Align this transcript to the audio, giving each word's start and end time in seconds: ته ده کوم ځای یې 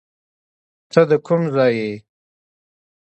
ته 0.91 1.01
ده 1.09 1.17
کوم 1.25 1.41
ځای 1.55 1.73
یې 1.83 1.93